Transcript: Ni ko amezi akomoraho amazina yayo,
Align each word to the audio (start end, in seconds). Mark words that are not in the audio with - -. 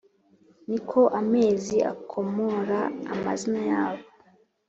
Ni 0.69 0.79
ko 0.89 1.01
amezi 1.19 1.75
akomoraho 1.93 2.91
amazina 3.13 3.61
yayo, 3.71 4.05